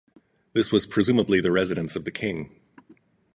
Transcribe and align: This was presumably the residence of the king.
This 0.53 0.71
was 0.71 0.87
presumably 0.87 1.41
the 1.41 1.51
residence 1.51 1.95
of 1.95 2.05
the 2.05 2.11
king. 2.11 2.59